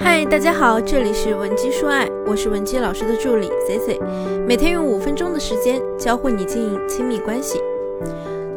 [0.00, 3.98] 嗨，大家好，这里是文姬说爱，我是文姬老师的助理 C C，
[4.46, 7.60] 每天用五分钟的时间教会你经营亲密关系。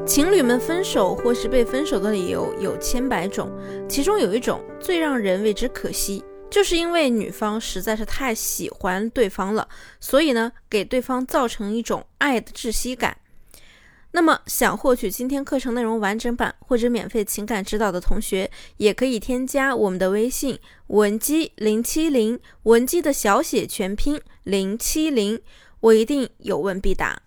[0.05, 3.51] 情侣们分手或是被分手的理由有千百种，
[3.89, 9.67] 其中有一种最让人为之可惜，就是因为女方实在是太喜欢对方了，
[9.99, 13.17] 所以呢，给对方造成一种爱的窒息感。
[14.13, 25.41] 那么，想获取今天课程内容完整版或者免费情感指导的同学，也可以添加我们的微信文姬零七零，文姬的小写全拼零七零，
[25.80, 27.22] 我一定有问必答。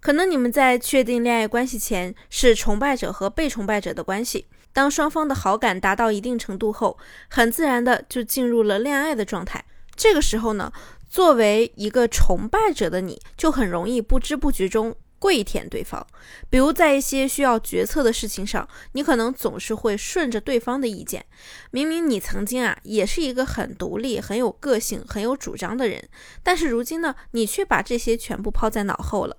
[0.00, 9.64] 可能你们在确定恋爱关系前是崇拜者和被崇拜者的关系，当双方的好感达到一定程度后，很自然的就进入了恋爱的状态。
[9.96, 10.70] 这个时候呢，
[11.08, 14.94] 作为一个崇拜者的你，就很容易不知不觉中。
[15.18, 16.06] 跪舔对方，
[16.48, 21.24] 比如在一些需要决策的事情上，你可能总是会顺着对方的意见。
[21.70, 26.08] 明明你曾经啊也是一个很独立、很有个性、很有主张的人，
[26.42, 29.36] 但是如今呢，你却把这些全部抛在脑后了。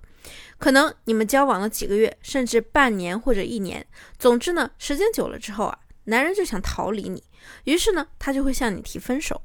[0.58, 3.86] 可能你们交往了几个月，甚至半年或者一年，
[4.18, 7.24] 总之呢，时间久了之后啊，男人就想逃离你，
[7.64, 9.40] 于是呢，他就会向你提分手。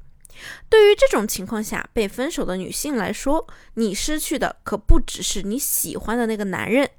[0.70, 6.90] 对于这种情况下被分手的女性来说，你失去的可不只是你喜欢的那个男人。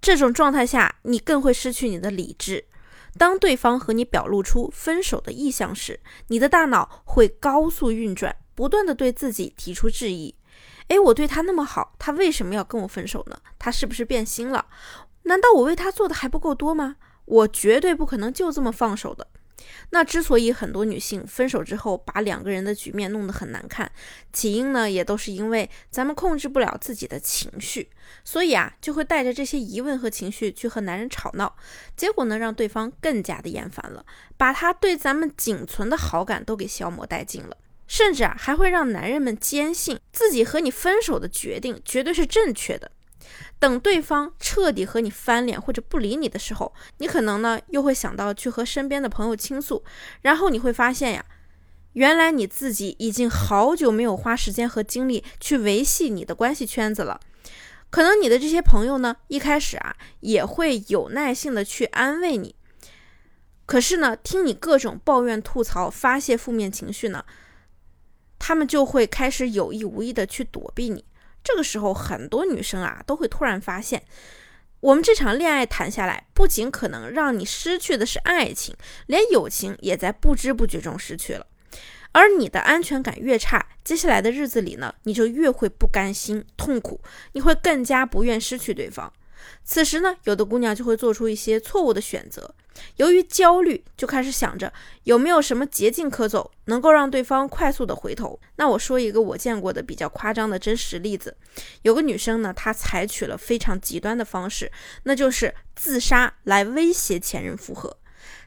[0.00, 2.64] 这种状态下，你更会失去你的理智。
[3.18, 10.34] 当对方和你表露出分手的意向时，你的大脑会高速运转，不断的对自己提出质疑：
[10.88, 13.38] 诶，我对他那么好，他为什么要跟我分手呢？
[13.58, 14.66] 他是不是变心了？
[15.22, 16.96] 难道我为他做的还不够多吗？
[17.24, 19.26] 我绝对不可能就这么放手的。
[19.90, 23.90] 那之所以很多女性分手之后把两个人的局面弄得很难看，
[24.32, 27.90] 起因呢也都是因为咱们控制不了自己的情绪，
[28.24, 31.56] 所以啊就会带着这些疑问和情绪去和男人吵闹，
[31.96, 34.04] 结果呢让对方更加的厌烦了，
[34.36, 42.90] 把他对咱们仅存的好感都给消磨殆尽了，甚至啊还会让男人们坚信自己和你分手的决定绝对是正确的。
[43.58, 49.82] 等对方彻底和你翻脸或者不理你的时候，你可能呢又会想到去和身边的朋友倾诉，
[50.22, 51.24] 然后你会发现呀，
[51.94, 57.20] 原来你自己已经好久没有花时间和精力去维系你的关系圈子了。
[57.88, 62.54] 可能你的这些朋友呢一开始啊也会有耐性的去安慰你，
[63.64, 67.24] 可是呢听你各种抱怨吐槽发泄负面情绪呢，
[68.38, 71.04] 他们就会开始有意无意的去躲避你。
[71.46, 74.02] 这个时候，很多女生啊都会突然发现，
[74.80, 78.74] 我们这场恋爱谈下来，不仅可能让你失去的是爱情，
[79.06, 81.46] 连友情也在不知不觉中失去了。
[82.10, 87.00] 而你的安全感越差，接下来的日子里呢，你就越会不甘心、痛苦，
[87.32, 89.12] 你会更加不愿失去对方。
[89.64, 92.54] 此时呢，有的姑娘就会做出一些错误的选择。
[92.96, 94.70] 由于焦虑，就开始想着
[95.04, 98.38] 有没有什么捷径可走，能够让对方快速的回头。
[98.56, 101.34] 那我说一个我见过的比较夸张的真实例子，
[101.82, 104.70] 有个女生呢，她采取了非常极端的方式，
[105.04, 107.96] 那就是自杀来威胁前任复合。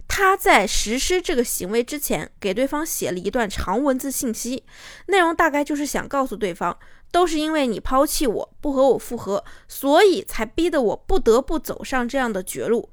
[0.08, 4.64] 她在实施这个行为之前，给对方写了一段长文字信息，
[5.08, 6.78] 内容大概就是想告诉对方，
[7.12, 12.90] 都是因为你抛弃我不和我复合，所以才逼得我不得不走上这样的绝路。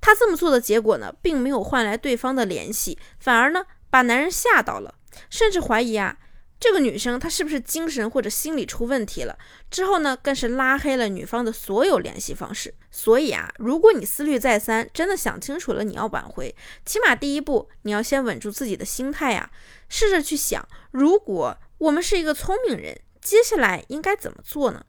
[0.00, 4.94] 他这么做的结果呢，并没有换来对方的联系，反而呢把男人吓到了，
[5.30, 6.18] 甚至怀疑啊
[6.58, 9.38] 这个女生她是不是精神或者心理出问题了。
[9.70, 12.74] 之后呢更是拉黑了女方的所有联系方式。
[12.90, 19.50] 所以啊，如果你思虑再三，真的想清楚了，你要挽回，起码第一步你要先稳住自己的心态呀，
[19.88, 24.84] 试着去想，如果我们是一个聪明人，接下来应该怎么做呢？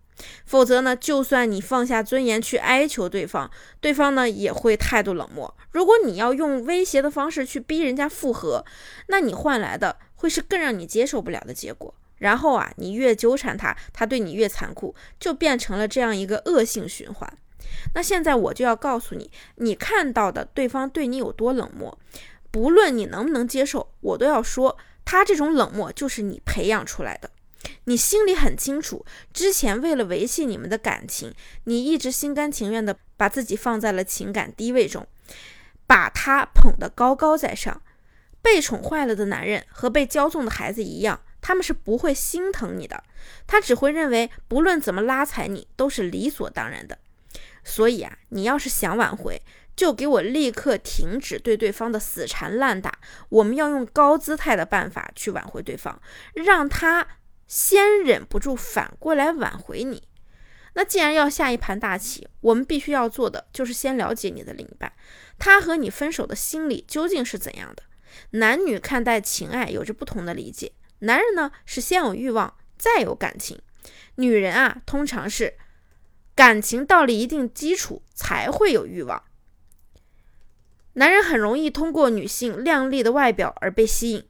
[0.46, 3.50] 否则呢，就算你放下尊严去哀求对方，
[3.82, 5.52] 对方呢也会态度冷漠。
[5.72, 8.64] 如果你要用威胁的方式去逼人家复合，
[9.08, 11.92] 那你换来的会是更让你接受不了的结果。
[12.20, 17.38] 然后啊，你越纠缠他，他对你越残酷，就变成了这样一个恶性循环。
[17.96, 21.98] 那现在我就要告诉你，你看到的对方对你有多冷漠，
[22.52, 27.30] 不论你能不能接受，我都要说，他这种冷漠就是你培养出来的。
[27.90, 35.08] 你心里很清楚，之前为了维系你们的感情，你一直心甘情愿的把自己放在了情感低位中，
[35.88, 37.82] 把他捧得高高在上。
[38.42, 43.04] 被宠坏了的男人和被骄纵的孩子一样，他们是不会心疼你的，
[43.46, 47.00] 他只会认为不论怎么拉踩你都是理所当然的。
[47.64, 49.42] 所以啊，你要是想挽回，
[49.78, 53.00] 就给我立刻停止对对方的死缠烂打。
[53.30, 56.02] 我们要用高姿态的办法去挽回对方，
[56.34, 57.08] 让他。
[57.48, 60.04] 先忍不住反过来挽回你，
[60.74, 64.92] 那既然要下一盘大棋，我们必须要做的就是先了解你的另一半，
[65.40, 67.84] 他和你分手的心理究竟是怎样的。
[68.32, 70.74] 男女看待情爱有着不同的理解。
[71.00, 73.58] 男人呢是先有欲望，再有感情；
[74.16, 75.56] 女人啊，通常是
[76.36, 79.24] 感情到了一定基础才会有欲望。
[80.94, 84.28] 男人很容易通过女性靓丽的外表而被吸引，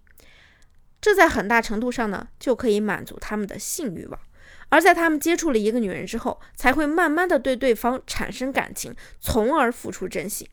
[1.07, 4.19] 这在很大程度上呢就可以满足他们的性欲望。
[4.67, 10.45] 而在他们接触了一个女人之后，才会慢慢的对对方产生感情，从而付出真心。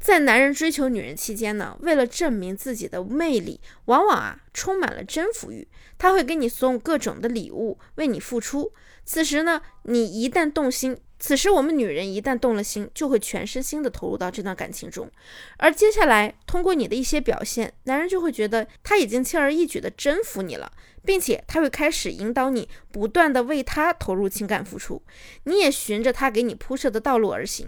[0.00, 5.68] 在男人追求女人期间呢，为了证明自己的魅力，往往啊充满了征服欲。
[5.96, 8.72] 他会给你送各种的礼物，为你付出。
[9.08, 15.10] 此时呢，你一旦动心，此时我们女人一旦动了心，就会全身心的投入到这段感情中。
[15.56, 20.70] 而接下来通过你的一些表现，男人就会觉得他已经轻而易举的征服你了，
[21.06, 25.02] 并且他会开始引导你不断的为他投入情感付出，
[25.44, 27.66] 你也循着他给你铺设的道路而行。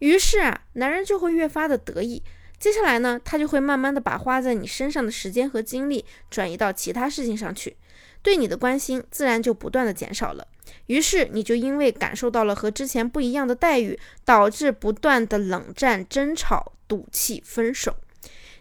[0.00, 2.20] 于是啊，男人就会越发的得意。
[2.58, 7.76] 接下来呢，他就会慢慢的把花在你身上的时间和精力转移到其他事情上去，
[8.22, 10.48] 对你的关心自然就不断的减少了。
[10.86, 17.96] 于是你就因为感受到了和之前不一样的待遇，导致不断的冷战、争吵、赌气、分手。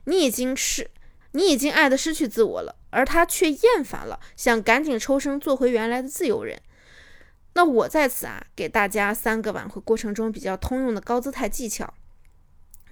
[0.06, 0.90] 你已经是，
[1.32, 6.60] 你已经爱的失去自我了，而他却厌烦了，想赶紧抽身做回原来的自由人。
[7.54, 11.94] 那我在此啊，给大家三个挽回过程中比较通用的高姿态技巧。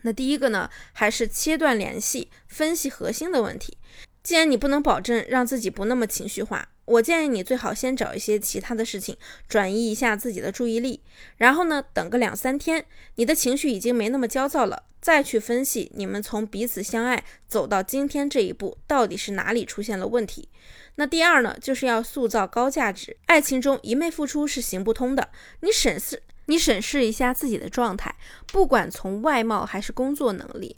[0.01, 3.77] 那第一个呢，还是切断联系，分析核心的问题。
[4.24, 9.18] 既然你不能保证让自己不那么情绪化，我建议你最好先找一些其他的事情
[9.50, 11.01] 转移一下自己的注意力，
[11.36, 12.86] 然后呢，等个两三天，
[13.16, 20.48] 你的情绪已经没那么焦躁了，再去分析你们从彼此相爱走到今天这一步，到底是哪里出现了问题。
[20.95, 23.18] 那第二呢，就是要塑造高价值。
[23.25, 25.30] 爱情中一昧付出是行不通的。
[25.60, 28.16] 你审视，你审视一下自己的状态，
[28.54, 30.78] 不管从外貌还是工作能力，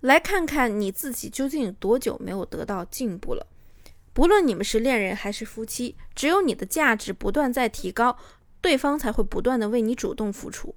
[0.00, 3.46] 来看看你自己究竟有多久没有得到进步了。
[4.16, 8.16] 不论你们是恋人还是夫妻，只有你的价值不断在提高，
[8.62, 10.74] 对方才会不断的为你主动付出。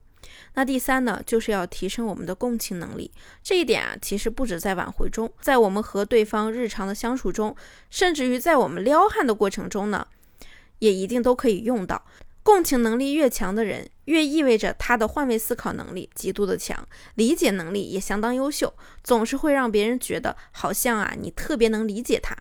[0.55, 3.09] 那第三呢，就是要提升我们的共情能力。
[3.41, 7.55] 这一点啊，其实不止在挽回中，在我们和对方日常的相处中，
[7.89, 10.05] 甚至于在我们撩汉的过程中呢，
[10.79, 12.03] 也一定都可以用到。
[12.43, 22.35] 共情能力越强的人，越意味着他的换位思考能力极度的强，理解能力也相当优秀，总是会让别人觉得好像啊，你特别能理解他。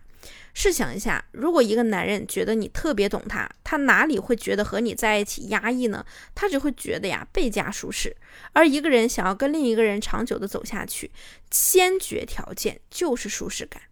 [0.53, 6.05] 试想一下，如果一个男人觉得你特别懂他，他哪里会觉得和你在一起压抑呢？
[6.35, 8.15] 他只会觉得呀倍加舒适。
[8.53, 11.11] 而一个人想要跟另一个人长久的走下去，
[11.49, 13.83] 先决条件就是舒适感。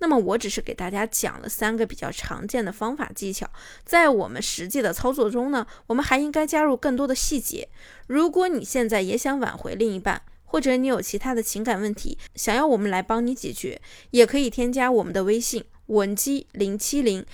[0.00, 3.48] 那么我只是给大家讲了三个比较常见的方法技巧，
[3.84, 7.68] 在我们实际的操作中呢，我们还应该加入更多的细节。
[8.06, 10.20] 如果你现在也想挽回另一半，
[10.52, 15.64] 或者你有其他的情感问题，想要我们来帮你解决，也可以添加我们的微信。
[15.86, 17.24] 文姬零七零，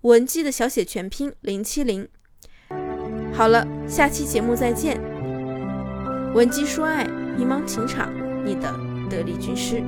[0.00, 2.08] 文姬的小写全拼零七零。
[3.34, 4.98] 好了，下期节目再见。
[6.32, 7.04] 文姬说爱，
[7.36, 8.10] 迷茫情场，
[8.42, 8.74] 你的
[9.10, 9.82] 得力军师。